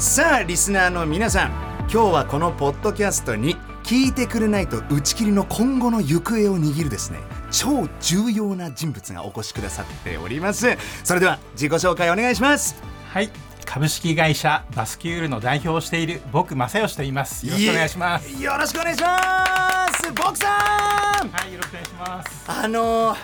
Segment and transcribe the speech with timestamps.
[0.00, 7.18] さあリスナーの皆さん今日はこのポッドキャストに聞いてくれないと打ち切りの今後の行方を握るですね
[7.50, 10.78] 超重要な人物がお越しくださっております。
[11.04, 12.82] それでは自己紹介お願いします。
[13.08, 13.30] はい。
[13.66, 17.46] 株式会社バスキュールの代表をしている僕正義と言います。
[17.46, 18.42] よろしくお願いします。
[18.42, 20.12] よろしくお願いします。
[20.12, 21.28] ボクさん。
[21.28, 22.44] はいよろしくお願いします。
[22.48, 23.16] あのー、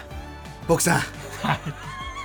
[0.69, 1.01] ボクさん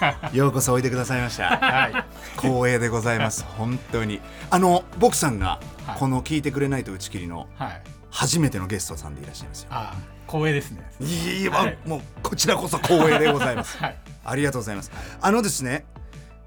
[0.33, 1.57] ようこそおいでくださいました。
[1.57, 2.05] はい
[2.37, 3.45] 光栄でございます。
[3.57, 4.21] 本当に。
[4.49, 5.59] あの、ボクさんが、
[5.97, 9.67] この聞いてくれないと打ち切りのはい初めてのゲストさんでいらっしゃいますよ。
[9.71, 9.93] あ
[10.27, 13.77] 光栄ですねいいわ、はいもうこちらこそ光栄でございます。
[13.77, 14.91] はいありがとうございます。
[15.21, 15.85] あのですね、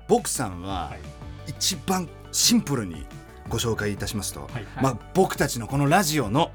[0.09, 3.07] ボクさんははい一番シンプルに
[3.49, 6.51] ご紹介いたしますと、はいまあ僕たちのこのラジオのはい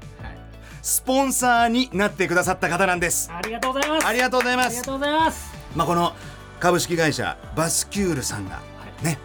[0.82, 3.30] スポンサーになってくださった方なんです。
[3.32, 4.66] ありがとうございますありがとうございます。
[4.66, 6.14] ありがとうございますまあ、この
[6.60, 8.60] 株式会社バスキュールさんが
[9.02, 9.18] ね、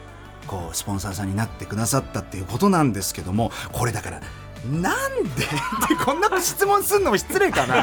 [0.47, 4.21] こうスポンサーさんになってくださったっていうことなんですけどもこれだから
[4.71, 5.29] なんで？
[5.89, 7.75] でこんな質問すんのも失礼かな。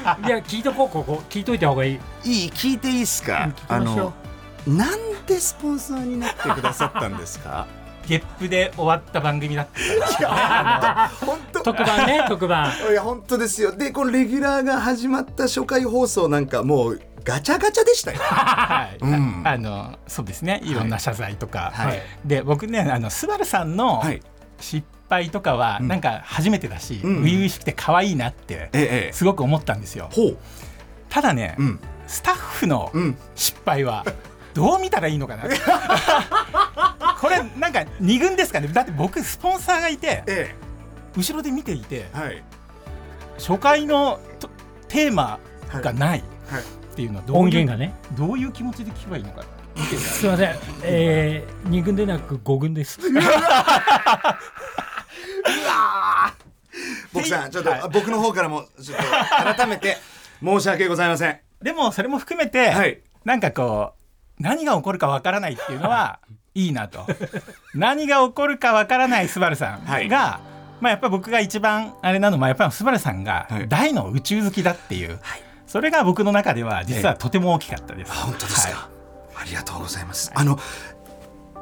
[0.26, 1.22] いや聞いとこうここ。
[1.28, 2.00] 聞いといた方がいい。
[2.24, 2.50] いい？
[2.50, 3.50] 聞いていいですか？
[3.68, 4.12] 聞きましょ
[4.66, 4.74] う。
[4.74, 7.66] なんでスポンサーになってくださったんですか？
[8.10, 9.68] ゲップで終わった番組だっ
[10.18, 11.10] た
[11.62, 12.72] 特番ね特番。
[12.90, 13.70] いや本当ですよ。
[13.70, 18.18] でこのレギュラーが始まった初回放送なんかもうガチャガチャでしたよ。
[18.18, 19.42] はい、うん。
[19.44, 20.60] あのそうですね。
[20.64, 22.02] いろんな謝罪とか、はい。
[22.24, 24.20] で僕ねあのスバルさんのはい。
[24.58, 25.88] 失敗とかはうん。
[25.88, 27.22] なんか初めてだしうん。
[27.22, 30.08] 初々、しくて可愛いなってすごく思ったんですよ。
[30.10, 30.38] ほう。
[31.08, 31.80] ただね、うん。
[32.08, 33.16] スタッフのうん。
[33.36, 34.04] 失敗は
[34.52, 35.44] どう見たらいいのかな
[37.20, 38.68] これなんか二軍ですかね。
[38.68, 40.54] だって僕スポンサーがいてえ
[41.14, 42.42] 後ろで見ていてえはい。
[43.38, 44.48] 初回のと
[44.88, 45.38] テーマ
[45.70, 46.62] がないはい。
[46.62, 46.64] っ
[46.96, 47.94] ていうのはどういう音源がね。
[48.16, 49.44] どういう気持ちで聞けばいいのか。
[49.76, 50.56] すいません。
[50.82, 52.98] えー、2軍でなく5軍です。
[57.12, 57.82] 僕さんちょっと、はい。
[57.92, 59.04] 僕の方からもちょっと
[59.54, 59.98] 改めて
[60.42, 61.38] 申し訳ございません。
[61.62, 63.02] でもそれも含めて、はい。
[63.24, 63.92] なんかこ
[64.38, 66.20] う何が起こるかわからないっていうのは
[66.54, 67.06] いいなと。
[67.74, 70.08] 何が起こるかわからないスバルさんが、はい。
[70.80, 73.68] まあやっぱり僕が一番あれなのはやっぱりスバルさんがはい。
[73.68, 75.18] 大の宇宙好きだっていう、
[75.66, 78.12] それが僕の中では実はとても大きかったです。
[78.12, 78.88] あ本当ですか、は
[79.36, 80.58] ありがとうございます、あの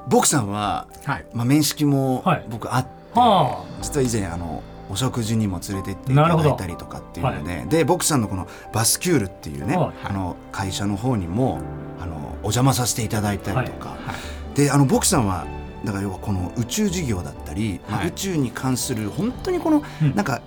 [0.09, 1.27] 僕さんは、はい。
[1.35, 2.45] まあ、面識もはい。
[2.49, 9.93] 僕あって、は実は以前あのお食事にも連れて行っていただいたりとかっていうので、で僕さんのこのバスキュールっていうね、はい。
[10.05, 11.61] あの会社の方にも
[12.01, 15.47] あのお邪魔させていただいたりとか、はいであの僕さんは
[15.85, 18.09] だから要はこの宇宙事業だったり、まあはい。
[18.09, 20.15] 宇宙に関する本当にこの、うん。
[20.15, 20.43] なんか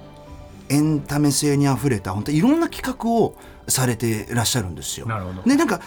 [0.69, 3.35] エンタメ性にあふれた本当にいろんな企画を
[3.67, 5.06] されていらっしゃるんですよ。
[5.06, 5.41] なるほど。
[5.44, 5.81] でなんか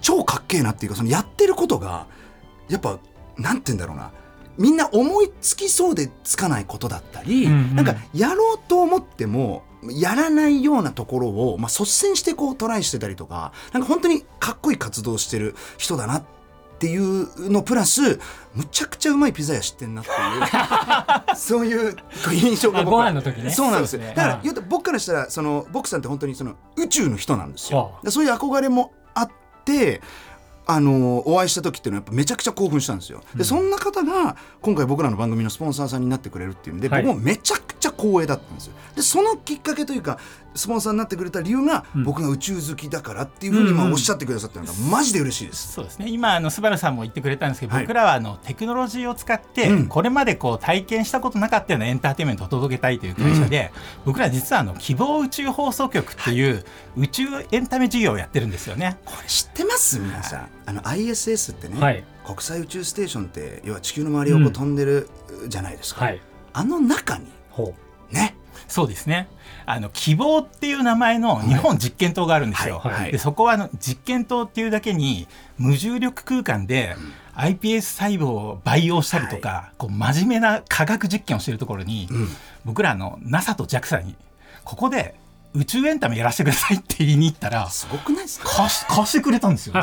[0.00, 2.06] 超かっけえなっていうかそのやってることが
[2.68, 2.98] やっぱ
[3.36, 4.12] なんて言うんだろうな。
[4.58, 7.76] みんな思いつきそうでつかないことだったり、うんうん。
[7.76, 16.41] なんかやろうと思ってもやらないようなところを、まあ、率先してこうトライしてたりとかなんか本当にかっこいい活動してる人だなって
[16.86, 18.18] いうのプラス
[18.54, 21.96] むちゃくちゃうまいピザ屋知ってんなっていう そういう
[22.32, 23.04] 印象が僕は。
[23.50, 24.02] そうなんですよ。
[24.02, 24.40] だから、はい。
[24.42, 27.98] 言うと僕からしたらその僕さんって本当にその宇宙の人なんですよ。
[28.08, 29.30] そういう憧れもあっ
[29.64, 30.00] て
[30.64, 33.22] あのお会いした時っていうのはやっぱめちゃくちゃ興奮したんですよ。
[33.34, 38.74] でそんな方が今回僕らの番組のスポンサーさんになってくれるっていうんで、はい僕もめちゃくちゃ光栄だったんですよ。
[38.94, 40.18] でそのきっかけというか
[40.54, 45.72] スポンサーになってくれた理由が、うん僕が宇宙好きだからっていうふうにうんうんまあおっしゃってくださったのがマジで嬉しいです。
[45.72, 53.72] そうですね今あのスバルさんも言ってくれたんですけど、はい僕らはあのテクノロジーを使って、うんこれまでこう体験したことなかったようなエンターテインメントを届けたいという会社で、
[54.04, 56.64] 僕ら実はあの希望宇宙放送局っていう
[56.96, 58.98] 宇宙エンタメ事業をやってるんですよね。
[59.04, 59.98] これ知ってます？
[59.98, 60.48] 皆さん。
[60.66, 62.04] あの ISS ってね、はい。
[62.24, 65.08] 国際宇宙ステーションって要は地球の周りをこう飛んでる
[65.48, 66.04] じゃないですか。
[66.04, 66.20] はい。
[66.52, 67.74] あの中にほ
[68.10, 68.36] ね。
[68.68, 69.28] そうですね。
[69.66, 72.78] あの希望っていう名前の日本実験棟があるんですよ。
[72.78, 72.94] はい。
[72.94, 73.12] はい。
[73.12, 75.26] でそこはあの実験棟っていうだけに
[75.58, 76.96] 無重力空間で
[77.34, 82.28] iPS 細胞を培養したりとか、こう真面目な科学実験をしているところに、うん。
[82.64, 84.16] 僕らあの NASA と JAXA に
[84.64, 85.16] ここで
[85.54, 88.48] 宇宙エンタメやらせてくださいって言いに行ったらすごくないですか？
[88.48, 89.82] 貸してくれたんですよ、ね、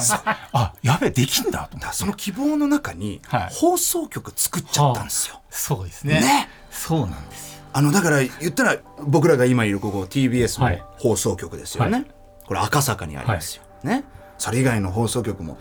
[0.51, 1.95] あやべえできんだと思って。
[1.95, 3.50] その希望の中にはい。
[3.51, 5.42] 放送局作っちゃったんですよ。
[5.50, 6.21] そうですね。
[6.21, 6.50] ね。
[6.71, 7.63] そうなんですよ。
[7.71, 10.83] あのだから言ったら僕らが今いるここ TBS のはい。
[10.98, 12.06] 放送局ですよね、はい。
[12.48, 14.04] これ赤坂にありますよ、ね。
[14.39, 15.57] それ以外の放送局も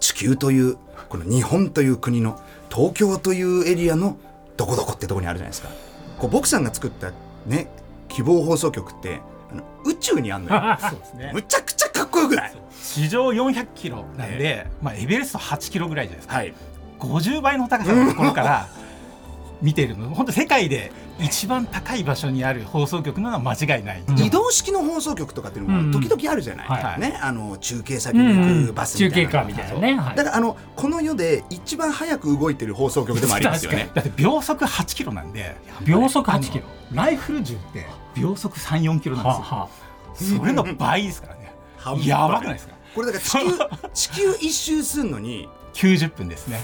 [0.00, 0.76] 地球という
[1.08, 4.16] この日本という国の東京というエリアの
[4.56, 5.68] どこどこってとこにあるじゃないですか。
[6.18, 7.12] こう僕さんが作った
[7.46, 7.68] ね
[8.08, 9.20] 希望放送局って
[9.50, 10.76] あの宇宙にあんのよ。
[10.80, 11.30] そうですね。
[11.34, 12.54] むちゃくちゃかっこよくない？
[12.82, 16.34] 地上400キロなんで、まあ、エベレスト8キロぐらいじゃないですか。
[16.36, 16.54] はい。
[16.98, 18.68] 50倍の高さのところから
[19.60, 20.08] 見てるの。
[20.10, 24.18] 本当世界で一番高い場所にある放送局なのは間違いない、うん。
[24.18, 25.90] 移動式の放送局とかっていうのうん。
[25.90, 27.00] も時々あるじゃない、はい。
[27.00, 28.60] ね、あの中継先にうんうん。
[28.62, 29.30] 行くバスみ中たいな。
[29.30, 30.16] のが継カーみたいなね、はい。
[30.16, 33.90] だからあのこの世で一番早く動いてる放送局でもありますよね。
[33.94, 35.54] だって秒速8キロなんで
[35.84, 36.64] 秒速8キロ。
[36.92, 39.68] ライフル銃って秒速34キロなんですよ、はは
[40.14, 41.52] それの倍ですからね。
[42.06, 42.74] やばくないですか？
[42.94, 45.48] これだから地球地球一周するのに。
[45.74, 46.58] 90分ですね、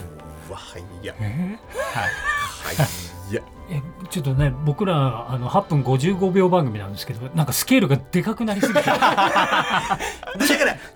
[0.49, 0.84] うわはい。
[1.04, 1.58] やえ？
[1.69, 2.87] はい、は
[3.31, 3.34] い。
[3.34, 8.81] やえちょっとね僕らあの8分55秒番組なんですけどなんかスケールがでかくなりすぎて。
[8.82, 9.99] だから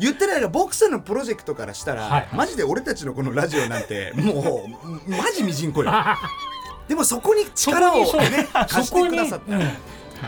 [0.00, 2.28] 言ってないがボクサーのプロジェクトからしたら、はい。
[2.32, 4.64] マジで俺たちのこのラジオなんても
[5.06, 5.92] うマジみじんこよ。
[6.88, 9.56] でもそこに力をねそこにそう貸してくださった。
[9.56, 9.62] うん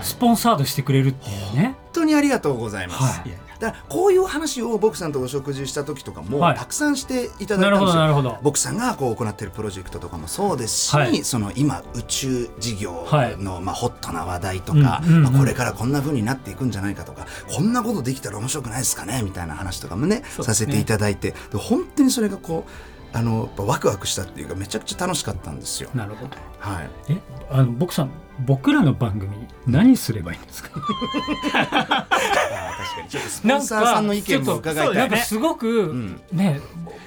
[0.03, 1.77] スポンサードしてくれるっていうね。
[1.95, 3.31] 本当にありがとうございます、はい。
[3.59, 6.57] だからこういう話をボクさんとお食事した時とかも、はい。
[6.57, 7.89] たくさんしていただないたんです。
[7.89, 8.39] よどなるほど。
[8.43, 11.25] ボクさんがこう行っているプロジェクトとかもそうですし、はい。
[11.25, 13.37] その今宇宙事業はい。
[13.39, 15.23] の、まあ、ホットな話題とか、うんうんうん。
[15.25, 20.23] まあ、これからこんな風になっていくんじゃないかとかこんなことできたら面白くないですかねみたいな話とかもねね。
[20.43, 25.91] させていただいてで本当にそれがこうあのワクワクしたっていうかめちゃくちゃ楽しかったんですよ。
[25.95, 26.37] なるほど。
[26.59, 27.19] はい、え
[27.51, 28.11] あの僕さん
[28.47, 29.31] 僕らの番組
[29.67, 30.71] 何すればいいんですか？
[30.75, 33.09] あー確かに。
[33.09, 36.21] ちょっとスポンサーさんの意見も伺いたいすごく、ん。
[36.33, 36.61] ね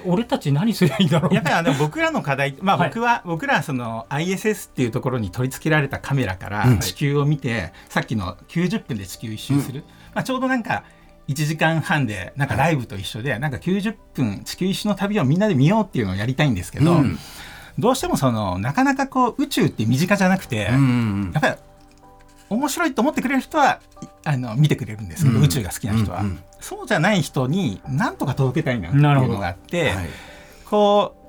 [0.05, 1.33] 俺たち何すればいいんだろう。
[1.33, 2.89] やっぱりあの 僕らの課題、まあ、はい。
[2.89, 6.79] 僕は、僕らはその ISS っていうところに取り付けられたカメラからうん。
[6.79, 9.83] 地球を見て、さっきの90分で地球一周する、
[10.13, 10.83] まあ、ちょうどなんか
[11.27, 17.17] 1時間半でなんかライブと一緒で、なんか90分地球一周の旅をみんなで見ようっていうのをやりたいんですけど、うん
[17.81, 21.55] どうしてもそのなかなかこう宇宙って身近じゃなくて、うんうんやっぱり
[22.49, 25.43] 面白いと思ってくれる人はいあの見てくれるんですけど、うん。
[25.45, 30.09] 宇宙が好きな人は、うんうんそうじゃない人になんとか届けたいなっていうのがあって、はい
[30.65, 31.21] こう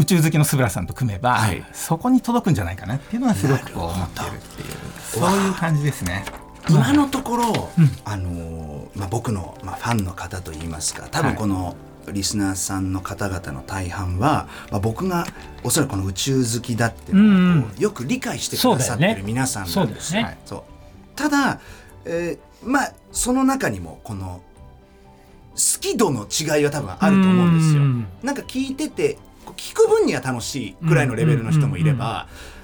[0.00, 1.64] 宇宙好きのスブラさんと組めば、はい。
[1.72, 4.68] そこに届くんじゃないかなっていうのはすごくこう思ってるっていう
[5.00, 6.24] そういう感じですね。
[6.70, 7.90] 今のところ、うん。
[8.04, 11.74] あのーまあ、僕の、まあ、ファンの方といいますか多分この
[12.12, 15.26] リスナーさんの方々の大半は、まあ、僕が
[15.64, 20.14] おそらくこの宇宙好きだっていうのをよく理解してくださってる皆さんそうんです
[21.16, 21.60] ただ、
[22.04, 24.42] えーまあその中にもこの
[25.54, 27.82] 好き度の違いは多分あると思うんですよ。
[27.82, 29.18] うんなんか聞いてて
[29.56, 32.57] 聞く分には楽しいくらいのレベルの人もいれば、あー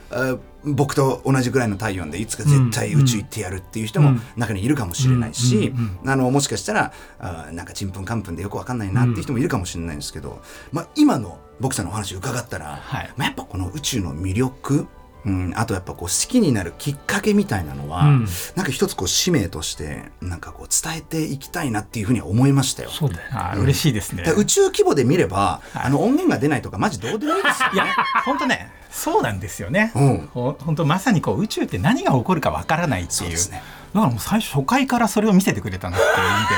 [0.65, 4.23] 僕と同じぐらいの体温でいつか絶対宇宙行ってやるっていう人もうん。
[4.37, 5.73] 中にいるかもしれないし、
[6.07, 10.41] あのもしかしたらあーなんかちんぷんかんぷんでよくわかんないなっていう人もいるかもしれないんですけど、
[10.73, 13.13] まあ、今の僕さんのお話伺ったら、はい。
[13.17, 14.87] まあ、やっぱこの宇宙の魅力
[15.27, 18.27] うん、あとやっぱこう好きになるきっかけみたいなのは、うん。
[18.57, 22.91] なんか一つこう使命としてなんかこう伝えていきたいなっていうふうには思いましたよ。
[22.91, 24.25] そうだよねあー嬉しいですね。
[24.37, 25.83] 宇宙規模で見れば、はい。
[25.85, 27.69] あの音源が出ないとかマジどうでもいいですよ。
[27.73, 27.87] いや
[28.25, 29.93] 本当ねそうなんですよね。
[29.95, 30.29] うん。
[30.33, 33.17] ほ本当まさにこう宇宙って何が起こるかわからないっていう。
[33.17, 33.63] そうですね。
[33.95, 36.55] だからもう最初初回からそれを見せてくれたなっていう意味で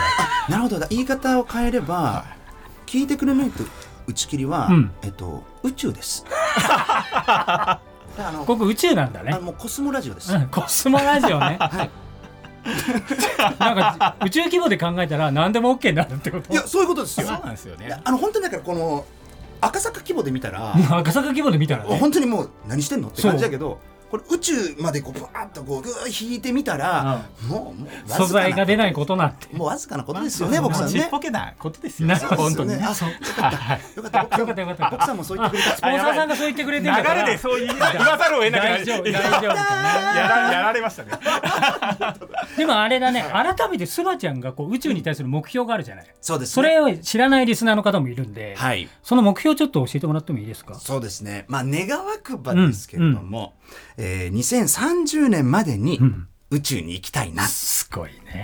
[0.53, 0.79] なるほど。
[0.81, 2.25] だ言い方を変えれば、
[2.87, 3.65] 聞いてくれないと
[4.07, 4.93] 打ち切りは、うん。
[5.03, 6.25] えっと宇宙です。
[8.19, 10.35] あのここ宇宙なんだねあもうコスモラジオです。
[10.35, 11.91] うんコスモラジオね はい。
[13.61, 16.53] なんか宇宙規模で考えたら何でも OK になるってこと？
[16.53, 17.27] いやそういうことですよ。
[17.29, 18.01] そうなんですよね。
[18.05, 19.05] あの本当にだからこの
[19.61, 23.79] 赤坂規模で見たら、 赤坂規模で見たらね本当にもう何してんのって感じだけど。
[24.11, 29.49] これ宇宙までこうバーッとこうぐー引いてみたら、もうもうわずかな素材が出ないことなんて。
[29.57, 31.19] もうわずかなことですよね、僕さんねちっぽ。
[31.19, 32.15] けなことですよね。
[32.15, 32.43] なるほど。
[32.43, 32.85] 本当にね。
[32.85, 33.75] あそうよかった。
[33.97, 34.61] よかった僕さんよかった。
[34.63, 35.77] よかった僕さんもそう言ってくれた。
[35.77, 37.23] スポンサーさんがそう言ってくれてんだから。
[37.23, 39.55] 流れでそう言い言わざるを得なくなる大丈夫大丈や
[40.29, 41.11] らやられましたね。
[42.57, 43.25] でもあれだね。
[43.33, 46.07] 改めてスバちゃんがこう宇宙に対する目標があるじゃない。
[46.21, 46.53] そうですね。
[46.55, 48.89] それを知らないリスナーの方もいるんで、はい。
[49.03, 50.75] その目標ちょっと教えてもらってもいいですか？
[50.77, 51.45] そうですね。
[51.49, 53.55] まあ願わくばですけれども、
[53.97, 57.49] えー2030年までにん宇宙に行きたいなっ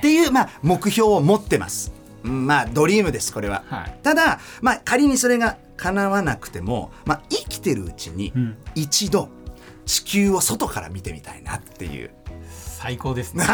[0.00, 1.92] ていう、まあ、目標を持ってます。
[2.24, 3.64] うんまあドリームですこれは。
[3.68, 3.98] はい。
[4.02, 9.28] ただ、まあ、仮にそれが叶わなくても、まあ、生きてるうちにうん一度
[9.86, 12.10] 地球を外から見てみたいなっていう。
[12.82, 13.46] 最高ですね。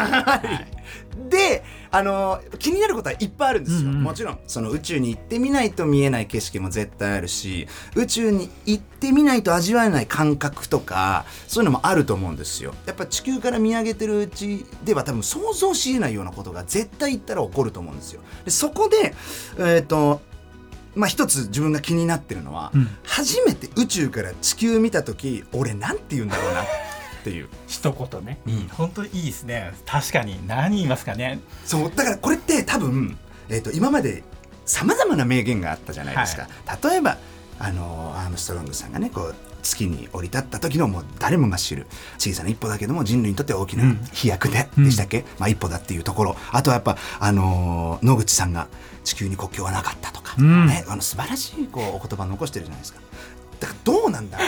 [1.28, 4.02] で、あの気になることはいっぱいあるんですよ、うんうん。
[4.02, 12.74] もちろんその宇宙に行ってみないと見えない景色も絶対あるし宇宙に行ってみないと味わえない感覚とかそういうのもあると思うんですよ。
[12.86, 18.22] やっぱ地球から見上げてるうちでは多分想像しえないようなことが絶対行ったら起こると思うんですよ。
[18.46, 19.14] でそこで
[19.58, 20.22] えっ、と
[20.94, 22.88] まあ一つ自分が気になってるのは、うん。
[23.04, 26.64] 初めて宇宙から地球見た時俺なんて言うんだろうな
[27.28, 27.48] っていう。
[27.66, 28.38] 一言ね。
[28.46, 28.68] うん。
[28.68, 29.72] 本当にいいですね。
[29.84, 30.46] 確かに。
[30.46, 31.40] 何言いますかね。
[31.64, 33.18] そうだからこれって多分、
[33.48, 34.24] えー、と今まで
[34.64, 36.46] さまざまな名言があったじゃないですか、
[36.88, 37.18] 例えば
[37.58, 41.86] あのアームストロングさんがねこう月に降り立った時のもう誰もが知る。
[42.18, 46.36] 小さな一歩だけども人類にとって大きな飛躍で、でしたっけ、まあ、一歩だっていうところ。
[46.52, 48.68] あとはやっぱ、あのー野口さんが
[49.04, 50.66] 地球に国境はなかったとか、うん。
[50.66, 53.00] ね、あの素晴らしいこうお言葉残してるじゃないですか。
[53.60, 54.38] だからどうなんだ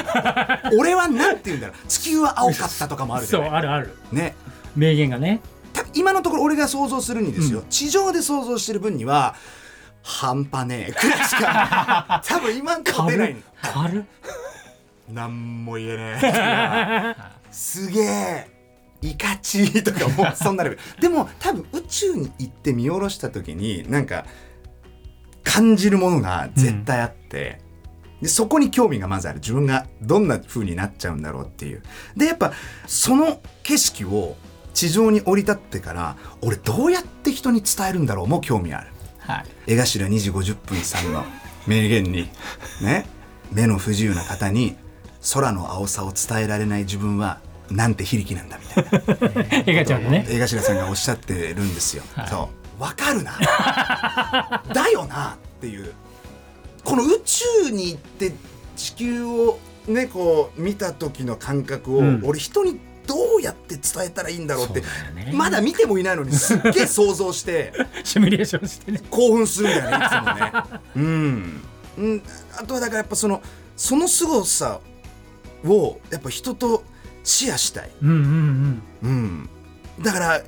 [0.79, 1.77] 俺はなんて言うんだろう。
[1.89, 3.97] 地球は青かったとかもあるじゃそうないあるある。
[4.13, 4.35] ね。
[4.77, 5.41] 名言がね。
[5.73, 9.35] 多分今のところ俺が想像するにですよ、地上で想像してる分には
[10.03, 12.23] 半端ねえくらいしか。
[12.27, 13.41] 多分今んとこ出ないの。
[13.63, 14.03] 軽っ。
[15.13, 17.17] なんも言えねえ
[17.51, 18.49] すげえ
[19.03, 20.37] イカチとかもう。
[20.37, 20.83] そんなレベル。
[21.01, 24.25] でも多分宇宙に行って見下ろした時になんか
[25.43, 27.61] 感じるものが絶対あって、
[28.21, 29.41] でそこに興味がまずある。
[29.41, 31.83] 自分がどんな風になっちゃうんだろうっていう。
[32.17, 32.53] でやっぱ
[32.87, 34.37] その景色を
[34.75, 38.89] 地上に降り立ってから俺どうやって人に伝えるんだろうも興味ある。
[39.19, 39.45] はい。
[39.67, 41.25] 江頭2時50分さんの
[41.67, 42.29] 名言に
[42.83, 43.07] ね。
[43.53, 44.77] 目の不自由な方に
[45.35, 49.65] 空の青さを伝えられない自分はなんて非力なんだみたいな。
[49.67, 50.27] エガちゃんのね。
[50.29, 52.03] 江頭さんがおっしゃってるんですよ。
[52.15, 52.29] はい。
[52.29, 52.49] そ
[52.79, 52.83] う。
[52.83, 53.33] わかるな。
[54.73, 55.93] だよなっていう
[56.85, 58.33] この宇宙に行って
[58.77, 62.23] 地球をねこう見た時の感覚を、うん。
[62.25, 64.83] 俺人にどうやって伝えたらいいんだろうって
[65.33, 67.73] まだ見てもいないのにすっげえ想像して
[68.05, 69.03] シミュレーションしてね。
[69.11, 70.53] 興奮するんだよねいつもね。
[70.97, 71.61] うん、
[71.99, 72.23] うん、
[72.57, 73.43] あとはだからやっぱその
[73.77, 74.81] その凄さ
[75.65, 76.85] をやっぱ人と
[77.25, 77.91] シェアしたい。
[78.03, 78.83] うんうん。
[79.03, 79.51] うん、
[80.01, 80.43] だから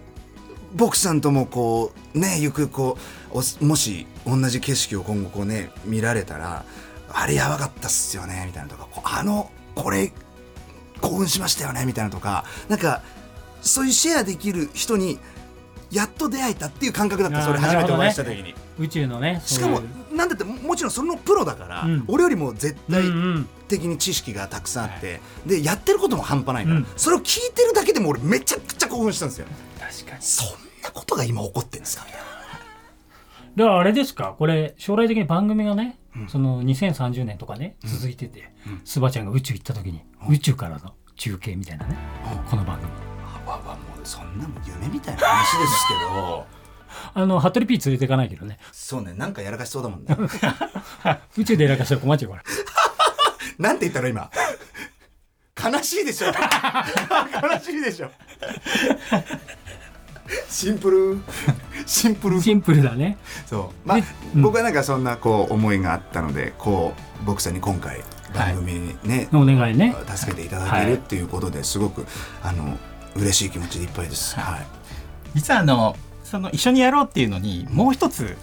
[0.74, 2.96] 僕さんともこうねゆくこ
[3.32, 6.64] うおもし同じ景色を今後こうね見られたら
[7.12, 10.12] あれやばかったっすよねみたいなとかあのこれ
[11.00, 13.02] 興奮しましたよねみたいなとかなんか
[13.60, 15.18] そういうシェアできる人に
[15.90, 22.04] やっと出会えたっていう感覚だったそれ初めてお会いしたな時に、宇宙のねしかもなんだってももちろんそのプロだから、うん。
[22.08, 23.48] 俺よりも絶うん対うん。
[23.68, 26.86] 的に知識がたくさんあって、でやってることも半端ないから、うん。
[26.96, 29.46] それを聞いてるだけでも俺めちゃくちゃ興奮したんですよ
[29.98, 30.22] 確かに。
[30.22, 30.48] そん
[30.82, 32.26] なことが今起こってんですかみたいな
[33.54, 34.34] だからあれですか？
[34.38, 38.52] これ将来的に番組がね、その2030年とかね続いてて、
[38.84, 41.96] スバちゃんが宇宙行った時に、宇宙からの中継みたいなね、
[42.48, 42.90] この番組。
[43.26, 46.46] あわわもうそんな夢みたいな話ですけど。
[47.14, 48.58] あの服部 P 連れていかないけどね。
[48.70, 50.16] そうねなんかやらかしそうだもんね。
[51.38, 52.42] 宇宙でやらかしたら困っちゃうから。
[53.58, 54.30] なんて言ったら今？
[55.62, 56.26] 悲しいでしょ。
[56.28, 58.10] 悲しいでしょ
[60.48, 61.18] シンプル。
[61.86, 62.40] シンプル。
[62.40, 63.18] シンプルだね。
[63.46, 63.88] そう。
[63.88, 64.42] まあ、でうん。
[64.42, 68.02] 僕はなんかそんなこう思いがあったのでこう僕さんに今回
[68.34, 69.94] 番組にね、お願いね。
[70.14, 72.06] 助けていただけるっていうことですごく
[72.42, 72.78] あの
[73.16, 74.38] 嬉しい気持ちでいっぱいです。
[74.38, 74.66] はい。
[75.34, 78.36] 実はあのその一緒にやろうっていうのにもう一つ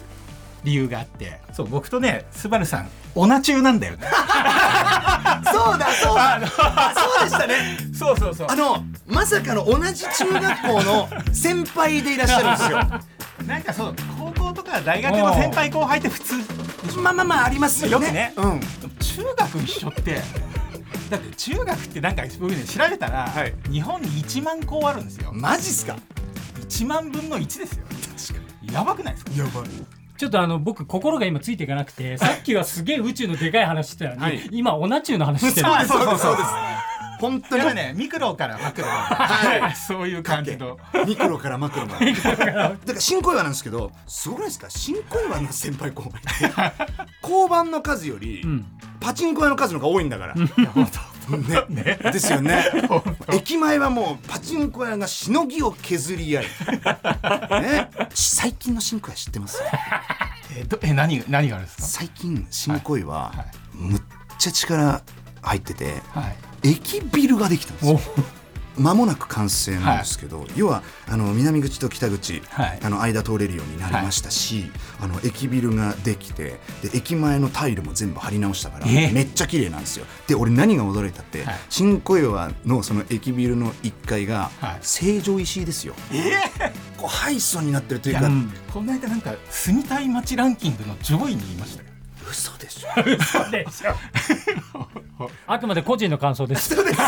[0.64, 4.06] 理由があってそう僕とねスバルさんオナ中なんだよね。
[5.52, 6.36] そうだそうだ。
[6.36, 7.76] あそうでしたね。
[7.92, 8.46] そうそうそう。
[8.48, 13.00] あのまさかの同じ中学校の先輩でいらっしゃるんですよ。
[13.46, 16.34] なんかそう高校とか大学の先輩後輩って普通
[17.00, 18.06] まあまあまあありますよね。
[18.06, 18.60] よくねうん。
[19.00, 20.20] 中学一緒って
[21.10, 25.96] だって中学ってなんか僕ね調べたら、はい日本に1万校あるんですよマジっすか
[26.68, 27.84] ？1万分の1ですよ
[28.28, 29.32] 確かにやばくないですか？
[29.36, 29.64] やばい。
[30.18, 36.48] ちょっとあの僕心が今ついていかなくてさっきはすげえ宇宙のでかい話してたのに、はい今オナチューの話してるそうですそうですそうです。
[37.20, 37.74] 本当に？
[37.74, 39.76] ねミクロからマクロはい。
[39.76, 40.78] そういう感じの。
[41.06, 42.12] ミクロからマクロまで。
[42.14, 44.70] だから新小岩なんですけど、すごくないですか？
[44.70, 46.90] 新小岩の先輩後輩って
[47.22, 48.66] 交番の数より、うん。
[49.00, 50.34] パチンコ屋の数の方が多いんだから。
[50.34, 51.98] ね。
[52.12, 52.64] ですよね。
[53.32, 56.44] 駅前はもうパチンコ屋がしのぎを削り合い。
[57.62, 59.62] ね、最近の新小屋知ってます？
[59.62, 63.32] 当えどえ何何があるんです最近新小岩は、
[63.72, 64.02] むっ
[64.38, 65.00] ちゃ力
[65.42, 68.00] 入ってて、かはい駅ビルができたんですよ。
[68.78, 72.78] 間もなく完成なんですけど、要はあの南口と北口、はい。
[72.82, 80.06] あの間通れるようになりましたし、あの駅ビルができてで駅前のタイルも全部張り直したから、えめっちゃ綺麗なんですよ。
[80.26, 81.54] で俺何が驚いたって、はい。
[81.68, 84.78] 新小岩のその駅ビルの1階がはい。
[84.82, 85.94] 成城石井ですよ、
[86.96, 88.52] こうハイソンになってるというか、うん。
[88.72, 91.89] この間なんか住みたい街ランキングの上位にいましたよ
[92.30, 92.88] 嘘でしょ。
[93.24, 93.94] そうでしょ。
[95.46, 96.74] あくまで個人の感想です。
[96.74, 97.00] そうです。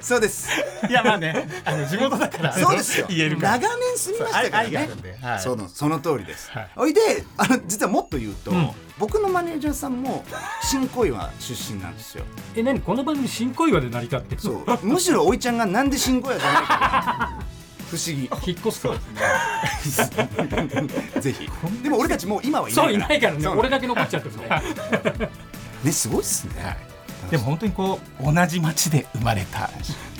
[0.00, 0.48] そうです。
[0.88, 2.52] いやまあねあの地元だから。
[2.52, 3.06] そうですよ。
[3.08, 4.88] 言える長年住みましたからね。
[5.20, 5.40] はい。
[5.40, 6.50] そのその通りです。
[6.52, 6.70] はい。
[6.76, 8.70] おいであの実はもっと言うと、うん。
[8.98, 10.24] 僕のマネージャーさんも
[10.62, 12.24] 新小岩出身なんですよ。
[12.54, 12.80] え何？
[12.80, 14.86] この番組新小岩で成り立ってるそう。
[14.86, 17.39] むしろおいちゃんがなんで新小岩じゃないか
[17.90, 18.30] 不思議。
[18.46, 18.94] 引っ越すと
[21.20, 21.48] ぜひ。
[21.82, 22.86] でも俺たちもう今はいないから。
[22.86, 25.28] そういないからね俺だけ残っちゃってるね
[25.84, 26.62] ねすごいっすね。
[26.62, 26.76] はい
[27.30, 29.70] でも本当にこう同じ町で生まれた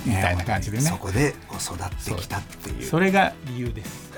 [0.05, 0.83] みたいな感じでね。
[0.85, 2.83] そこで育ってきたっていう。
[2.85, 4.11] それが理由です。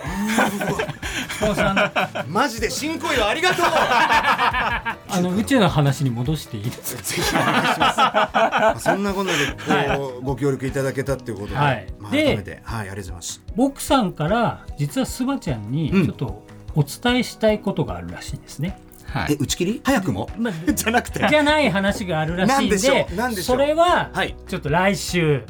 [2.29, 3.67] マジで新恋はありがとう。
[3.67, 6.97] あの宇宙の話に戻していいです
[7.33, 8.77] か？
[8.81, 11.87] そんなことでこう、はご協力いただけたっていうことで、はい。
[11.99, 13.43] まあ、で改めてはいありがとうございます。
[13.57, 16.05] 僕さんから実はスバちゃんにうん。
[16.07, 18.79] ちょっとお伝えしたいことがあるらしいんですね。
[19.07, 19.33] はい。
[19.35, 19.81] え打ち切り？
[19.85, 20.29] 早くも？
[20.39, 21.27] まあ じゃなくて。
[21.29, 23.15] じゃない話があるらしいんでなんでしょう？
[23.15, 24.35] なんでしょそうれははい。
[24.49, 25.45] ちょっと来週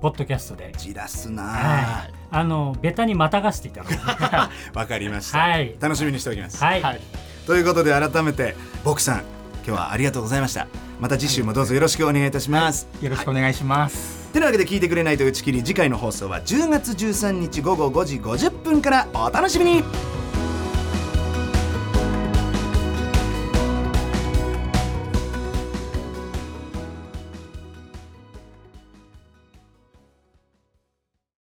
[0.00, 1.42] ポッドキャストで、じらすな。
[1.42, 3.92] あはい、あのベタにまたがしていただく
[4.76, 5.74] わかりました、はい。
[5.80, 7.00] 楽しみにしておきます、はい、はい。
[7.46, 9.22] ということで改めて僕さん
[9.66, 10.66] 今日はありがとうございました。
[11.00, 19.84] また次週もどうぞよろしくお願いいたします、よろしくお願いします、てなわけで聞いてくれないと打ち切り次回の放送は10月13日午後5時50分からお楽しみに